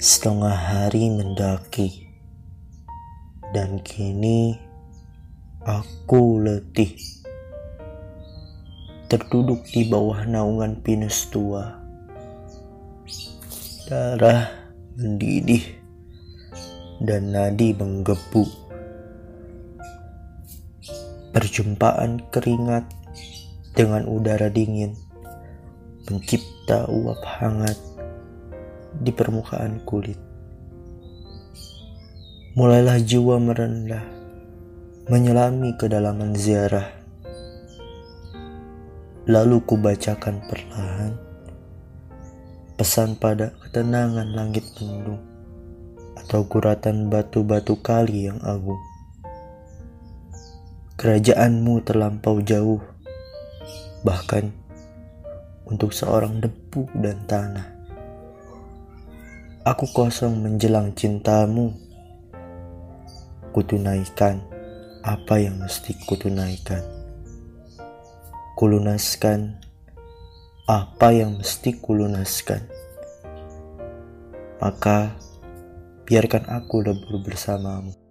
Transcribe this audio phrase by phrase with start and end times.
[0.00, 2.08] Setengah hari mendaki,
[3.52, 4.56] dan kini
[5.60, 6.96] aku letih.
[9.12, 11.76] Terduduk di bawah naungan pinus tua,
[13.92, 14.48] darah
[14.96, 15.68] mendidih
[17.04, 18.48] dan nadi menggebu.
[21.36, 22.88] Perjumpaan keringat
[23.76, 24.96] dengan udara dingin
[26.08, 27.93] mencipta uap hangat
[29.00, 30.20] di permukaan kulit.
[32.54, 34.04] Mulailah jiwa merendah,
[35.10, 36.86] menyelami kedalaman ziarah.
[39.24, 41.24] Lalu kubacakan perlahan
[42.74, 45.22] pesan pada ketenangan langit mendung
[46.18, 48.80] atau guratan batu-batu kali yang agung.
[50.98, 52.82] Kerajaanmu terlampau jauh,
[54.02, 54.50] bahkan
[55.66, 57.73] untuk seorang debu dan tanah.
[59.64, 61.72] Aku kosong menjelang cintamu.
[63.48, 64.44] Kutunaikan
[65.00, 66.84] apa yang mesti kutunaikan.
[68.60, 69.56] Kulunaskan
[70.68, 72.60] apa yang mesti kulunaskan.
[74.60, 75.16] Maka
[76.04, 78.03] biarkan aku lebur bersamamu.